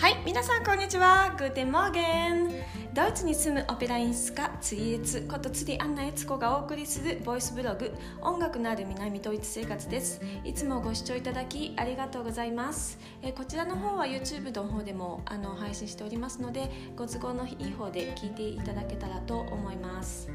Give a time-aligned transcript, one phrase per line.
[0.00, 1.34] はい皆さんこんにちは。
[1.36, 2.48] Guten Morgen。
[2.94, 10.22] ドイツに住むオペラ演出家釣りエツこと釣りアンナエツコがお送りするボイスブログ音楽のある南ドイツ生活です。
[10.42, 12.98] いつもご視聴いただきありがとうございます。
[13.20, 20.30] えこちらの方は YouTube の方でもあの配信しておりますのでご都合のいい方で聞いていただけたらと思います。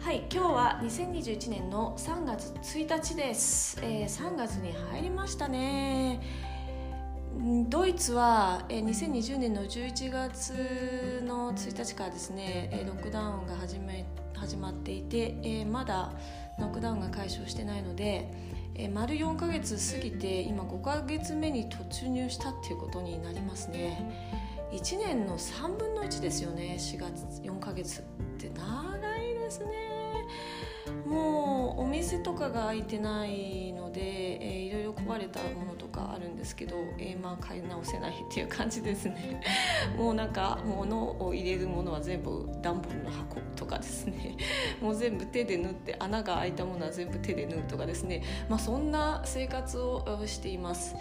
[0.00, 6.55] はい今日は2021年の3月1日です、えー、3月に入りましたね。
[7.68, 16.12] ドイツは2020年の11月の1日からですねロックダウンが始め始まっていてまだ
[16.58, 18.30] ロックダウンが解消してないので
[18.92, 24.44] 丸4ヶ月過ぎて今5ヶ月目に突入したっていうことになりますね。
[24.72, 28.02] 1年の3分の1ですよね4月4ヶ月っ
[28.38, 28.50] て。
[28.50, 29.66] 長いですね。
[31.06, 39.40] もうお店とかが開いてないので、えー、いろいろ壊れたものとかあるんですけど、えー、まあ買い直せないっていう感じですね。
[39.96, 44.36] もうなんか物を入れるものは全部段ボールの箱とかですね。
[44.82, 48.22] もう全部手で縫って穴が開いたものは全部手で縫うとかですね。
[48.50, 50.94] まあそんな生活をしています。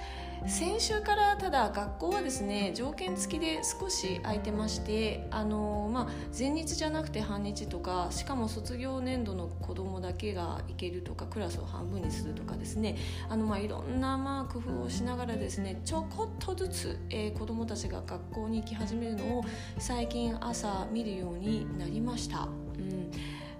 [0.48, 6.08] 先週からただ学校はですね条件付きで少し空いてましてあの、まあ、
[6.38, 12.85] 前日じゃなくて半日とかしかも卒業年度の子どもだけが行けるとかクラスを半分にするとかですね。
[12.86, 12.98] ね
[13.30, 19.46] あの、まあ、いろんなまあ工夫をしながらですねちょこっとずつ、えー、子どもたちが学校に行き始めるのを
[19.78, 22.48] 最近朝見るようになりました。
[22.78, 23.12] うん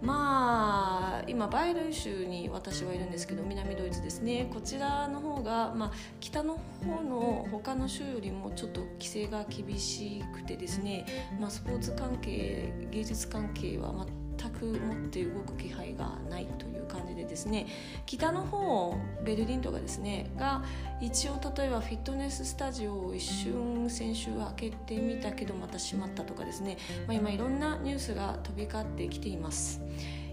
[0.02, 11.06] まあ今バイルン州に私はいるんですけど南ドイツですねこちらの方が、まあ、北の方の他の州よりもちょっと規制が厳しくてですね、
[11.40, 14.15] まあ、スポーツ関係芸術関係は全
[14.60, 17.68] く持って動く気配がないという感じでですね
[18.06, 20.64] 北の方ベルリンとかですねが
[21.02, 29.82] 一応例えばフィットネススタジオを一瞬先週開けてみたけどまた閉まったとかですね、まあ、今いろんなニュースが飛び交ってきています。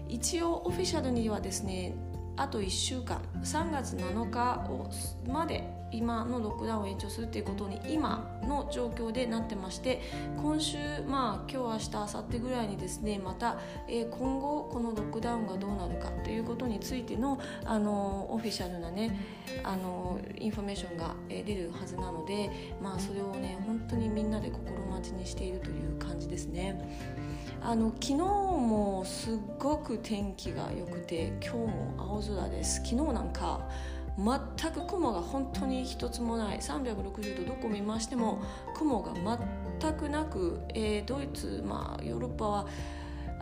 [0.07, 1.95] 一応オフィシャルにはですね
[2.35, 4.89] あと1週間3月7日を
[5.27, 10.01] まで今のロックダウンを延長するっていうことに今の状況でなってまして
[10.37, 10.77] 今週
[11.07, 19.19] まあ今日明日明後日ぐらいにですねまた、えー、今後このロックダウンがどうなるかっていうことについてのあのオフィシャルなね
[19.63, 22.49] あのインフォメーションがえ出るはずなので
[22.81, 27.23] まあそれをね本当にみんなで心待ちにしているという感じですね。
[27.65, 33.69] あの昨日もすっごく天気が良くて今日も青空です昨日なんか
[34.17, 36.59] 全く雲が本当に一つもない。
[36.59, 38.41] 360度どこ見ましても
[38.75, 39.13] 雲が
[39.81, 42.67] 全くなく、えー、ドイツ、まあ、ヨーロッパは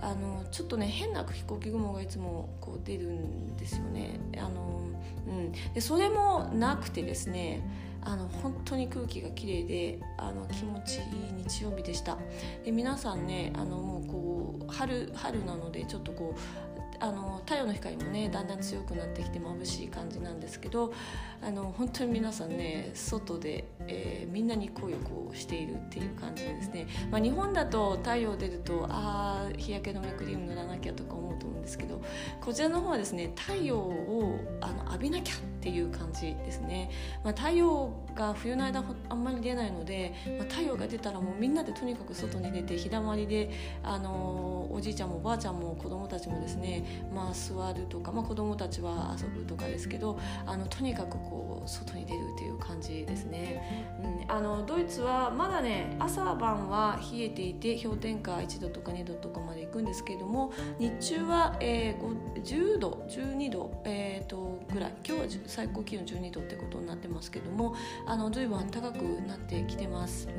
[0.01, 4.19] あのちょっとね変な飛行機雲がいつもこう出るんですよね。
[4.37, 4.81] あの、
[5.27, 7.61] うん、でそれもなくてですね
[8.01, 12.17] あの本当に空気がきれいであの気持ちいい日曜日でした。
[12.65, 20.93] で皆さんねあのもうこう春春なのでちょっとこうあの太陽の光もねだんだん強くなってきて眩しい感じなんですけど
[21.41, 31.99] あの本当に皆さんね外で、えー、みんなに声をこうしているっていう感じでですね、まあ、日本だと太陽出るとああ日焼け止めクリーム塗らなきゃとか思うと思うんですけど
[32.39, 36.91] こちらの方はですね太陽をあの浴びなきゃっていう感じですね、
[37.23, 43.51] まあ、太陽が冬の間あんまり出ないので、まあ、太陽が出たらもうみんなんなでとにかく外に出て日だまりで
[43.83, 64.93] あのおじいちゃんもおばあちゃんも子供たちもですねまあ、座るとか、まあ、子供たちは遊ぶとかですけどあのとにかくこう外に出るっていう感じですね、うん、あのドイツはまだね朝晩は冷えていて氷点下1度とか2度とかまで行くんですけれども日中は、えー、10度12度、えーと、ぐらい。
[65.05, 67.75] 今日は最高気温12度ってことになってますけども
[68.05, 70.29] あの随分暖かくなってきてます、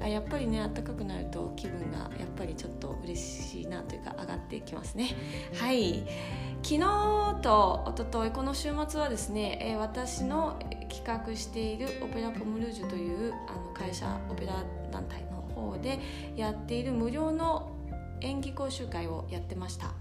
[0.00, 5.10] うん、やっぱりね暖かくなると気分がやっぱりちょっと嬉しいなというか上がってきますね。
[5.54, 6.04] はい。
[6.62, 15.98] 昨日と一昨日この週末はですね、えー、私の企画しているオペラポムルージュというあの会社オペラ団体の方で
[16.36, 17.70] やっている無料の
[18.22, 19.92] 演技講習会をやってました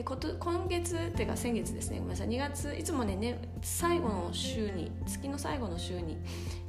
[0.00, 6.18] えこと今月っていうか先月ですねごめんなさい2月いつもねね最後の週に月の最後の週に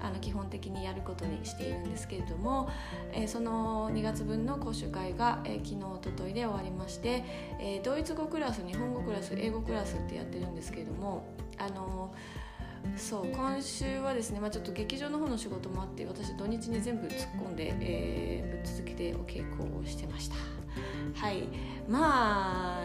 [0.01, 2.69] あの基本的にやることにしているんですけれども、
[3.13, 7.23] えー、その2月分の講習会が、えー、昨日おとといで終わりまして、
[7.59, 11.25] えー、ドイツ語クラス日本語クラス英語クラスってやってるんですけれども
[11.57, 12.13] あの
[12.97, 20.35] そう今週はですね、まあ、ちょっと劇場の方の仕事もあって私土日に全部突っ込んで、え、ぶっ続けてお稽古をしてました。
[21.15, 21.43] はい
[21.87, 22.81] まあ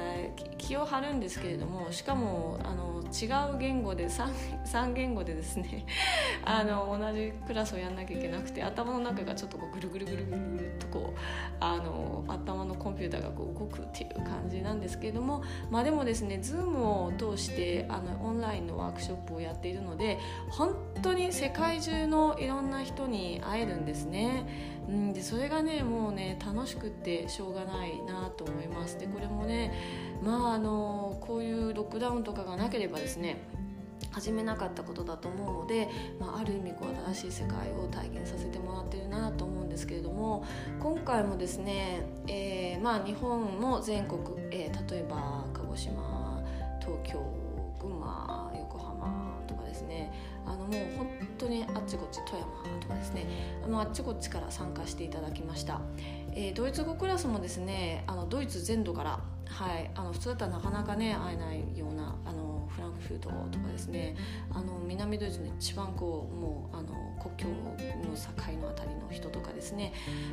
[0.58, 4.28] 気を張るんですけれどもしかもあの違う言語で 3,
[4.64, 5.86] 3言語でですね
[6.44, 11.18] あの同じクラスをやんなきゃいけなくて頭の中がちょっとこうぐるぐるぐるぐるぐるっとこう
[11.60, 20.18] あの頭のコンピューターがこう動くっていう感じなんですけれどもまあでもですね Zoom を通してあのオンラインのワークショップをやっているので
[20.50, 24.76] 本当に世界中のいろんな人に会えるんですね。
[24.88, 28.98] うん、でそれがねもうね楽しくってしょうがないななと思います。
[28.98, 29.72] でこれもね
[30.22, 33.42] まああのこういうロックダウンとかがなければですね
[34.12, 40.44] 始めなかったことだと思うので、まあ、ある意味こう新しい世界を体験させてもらってるなと思うんですけれども
[40.80, 44.20] 今回もですね、えー、まあ、日本も全国、
[44.50, 46.42] えー、例えば鹿児島
[46.80, 47.35] 東京
[49.76, 50.10] ですね。
[50.46, 51.08] あのもう本
[51.38, 53.26] 当にあっちこっち富山とかですね。
[53.62, 55.80] あのあっちこっちから参加していただきました、
[56.32, 64.16] えー、ドイツ語クラスもですねあのドイツ全土からはいあの普通だったらなかなかね会えないようなあのフランクフルトとかですね。
[64.50, 66.88] あの南ドイツの一番こうもうあの
[67.20, 69.92] 国境の境の辺りの人とかですね、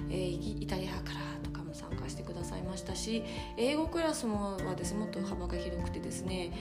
[0.10, 3.24] えー、イタリアからとかも参加してくださいましたし
[3.57, 6.51] 英語クラスもはですねもっと幅が広くてですね、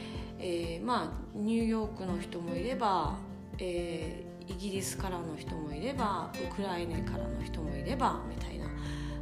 [0.42, 3.16] えー、まあニューヨークの人もいれば
[3.58, 8.66] えー、イギリスからの人もいればウクライナからの人もいればみたいな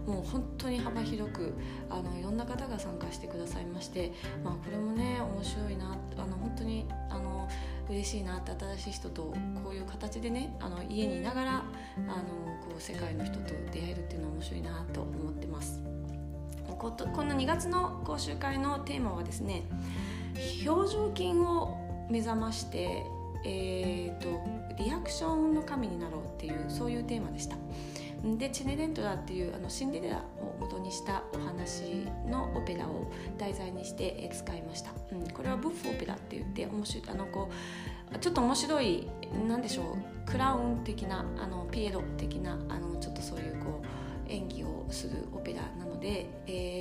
[0.06, 1.54] もう本当に幅広く
[1.90, 4.12] あのいろんな方が参加してくださいまして、
[4.42, 7.48] まあ、これもね面白いなあの本当にあの
[7.88, 11.64] 嬉しいなって新しい人とこういう形でねあの家にいながらあの
[12.62, 15.82] こう世界の人と出会えるっていうのは面白いなと思ってます。
[16.66, 19.64] ここの2月の講習会のテーマはですね
[20.66, 21.76] 表情筋を
[22.08, 23.04] 目覚まして
[23.44, 24.42] えーと、
[24.76, 27.56] リアクションの神になろうっていうそういうテーマでした。
[28.22, 37.50] でチネレントラっていうあのシンデレラを元にしたお話のオペラを題材にして使いました、うん、これはブッフオペラって言って面白いあのこ
[38.14, 39.08] うちょっと面白い
[39.48, 39.96] 何でしょ
[40.26, 46.79] うクラウン的なあのピエロ的なあのちょっとそういうこう演技をするオペラなので、えー、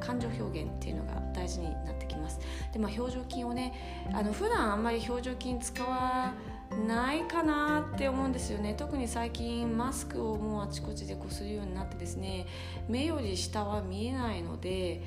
[0.00, 2.40] 感情表現っていうのが大事になってきます。
[2.72, 3.72] で、まあ、表情筋をね
[4.12, 6.34] あの普段あんまり表情筋使わ
[6.86, 8.74] ないかなって思うんですよね。
[8.74, 12.46] 特に最近マスクをもうあちこちでこするようになってですね
[12.88, 15.02] 目より下は見えないので、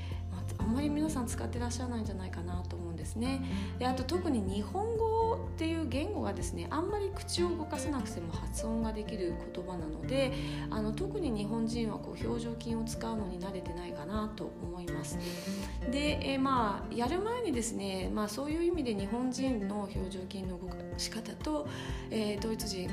[0.60, 3.42] あ、んまり皆さん使ってらっしゃらないんじゃないかなと思うんですね。
[3.80, 10.34] であと特に日本語っていう言語がですねあんまり口を動かせなくても発音ができる言葉なので
[10.70, 15.18] あの特に日本人はこう表情筋を使うのに慣れてないかなと思います。
[15.92, 21.68] で、え、まあやる前にですね、まあ、そういう意味で日本人の表情筋の動かし方と、
[22.10, 22.90] えー、ドイツ人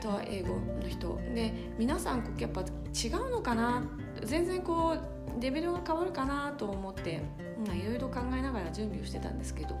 [0.00, 2.64] と英語の人で皆さんやっぱ違
[3.08, 3.82] うのかな？
[4.24, 7.22] 全然こうレベルが変わるかなと思って
[7.66, 9.78] いろいろ考えながら準備をしてたんですけど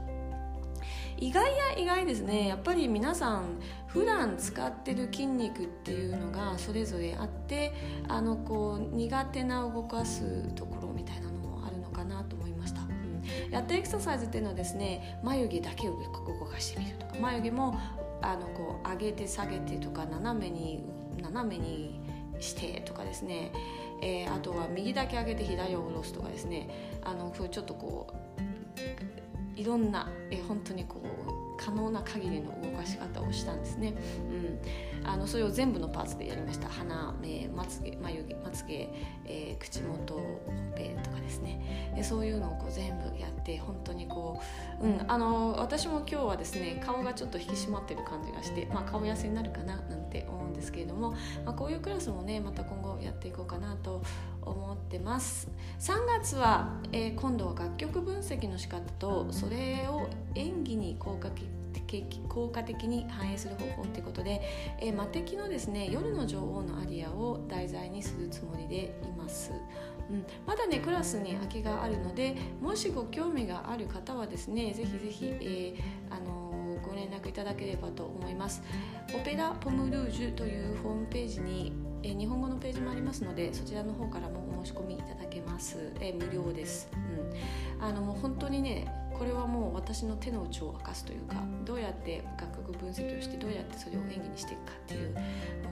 [1.18, 2.48] 意外や意外ですね。
[2.48, 7.74] やっぱり皆さん普段使ってる筋肉っていうのがそれぞれあって
[8.08, 12.80] あのこう苦手な動かすところみたいなのもあるのかなと思いました、
[13.50, 17.78] やったエクササイズっていうのはですね眉毛だけを動かしてみるとか眉毛も
[18.22, 20.82] あのこう上げて下げてとか斜めに
[21.20, 22.00] 斜めに
[22.38, 23.52] してとかですね、
[24.02, 26.68] えー、あとは右だけ上げて左を下ろすとかですね。
[27.02, 28.06] あのちょっとこ
[29.56, 33.94] ういろんな、え本当にこう可能な限りの動かし方をしたんですね、
[35.02, 36.68] うん、あのそれを全部のパーツでやりました。
[36.68, 38.88] 鼻目まつげ眉毛まつげ、
[39.26, 41.92] えー、口元ほっぺとかですね。
[41.94, 44.40] でそういうのをこう全部やって本当にこ
[44.80, 51.10] う、うん、あの私も今日はですね顔がちょっと引き締まってる感じがして、まあ、顔痩せになるかななんて思うんですけれども、
[51.44, 54.02] まあ、こういうクラスもねまた今後やっていこうかなと
[54.42, 55.48] 思ってます。
[55.78, 61.30] 3月は、えー、今度は楽曲分析の仕方とそれを演技に効果
[62.28, 64.40] 効果的に反映する方法ということで、
[64.80, 69.52] えー、魔敵のですね夜の女王のアリアを題材にするつもりでいます、
[70.10, 78.62] うん、まだねクラスに空きがあるのでもしご興味がある方はですねぜひぜひ、えー、あのご連絡いただければと思います。
[79.14, 86.88] オペラポムルージュというホームページにえ日本語のページもありますのでそちらの方からもお申し込みいただけます、え無料です、
[87.78, 88.86] うん、あのもう本当にね
[89.20, 91.34] これはもう私の手の内を明かすというか
[91.66, 95.20] どうやって楽曲分析をしてどうやってそれを演技にしていくかっていうも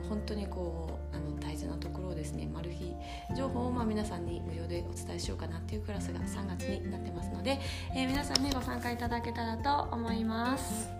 [0.04, 2.94] う本当にこうあの大事なところをですねマル秘
[3.34, 7.58] 情報をま皆さんに無料でお伝えしようかなっていうクラスが3月になってますので、
[7.96, 10.90] えー、皆さんねご参加いただけたらと思います。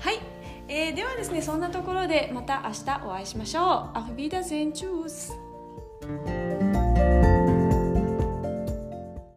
[0.00, 0.18] はい、
[0.68, 3.64] えー、ではですねそんなところでまた明日お会いしましょう。
[3.98, 4.72] Auf Wiedersehen.
[4.72, 5.34] Tschüss.